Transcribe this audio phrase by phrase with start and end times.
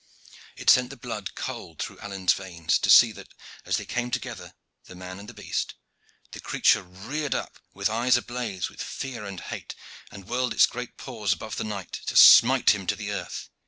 [0.57, 3.35] It sent the blood cold through Alleyne's veins to see that
[3.67, 5.75] as they came together the man and the beast
[6.31, 9.75] the creature reared up, with eyes ablaze with fear and hate,
[10.09, 13.51] and whirled its great paws above the knight to smite him to the earth.